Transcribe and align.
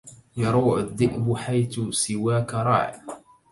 يروع 0.37 0.79
الذئب 0.79 1.35
حيث 1.37 1.79
سواك 1.89 2.53
راع 2.53 3.01